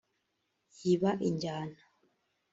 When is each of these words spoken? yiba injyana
yiba 0.79 1.11
injyana 1.27 1.79